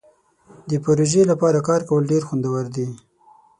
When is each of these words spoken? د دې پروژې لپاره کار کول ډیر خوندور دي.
د 0.67 0.69
دې 0.69 0.77
پروژې 0.85 1.21
لپاره 1.31 1.59
کار 1.67 1.81
کول 1.87 2.03
ډیر 2.11 2.23
خوندور 2.27 2.63
دي. 2.75 2.87